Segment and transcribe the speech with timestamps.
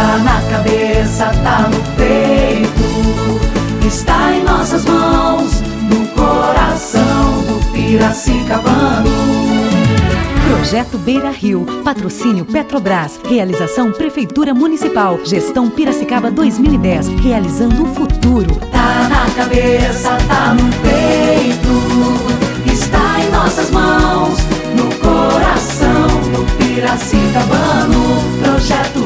[0.00, 9.10] Tá na cabeça, tá no peito, está em nossas mãos, no coração do Piracicabano.
[10.48, 11.66] Projeto Beira Rio.
[11.84, 13.20] Patrocínio Petrobras.
[13.28, 15.20] Realização Prefeitura Municipal.
[15.22, 17.08] Gestão Piracicaba 2010.
[17.20, 18.54] Realizando o futuro.
[18.72, 24.38] Tá na cabeça, tá no peito, está em nossas mãos,
[24.74, 28.40] no coração do Piracicabano.
[28.42, 28.99] projeto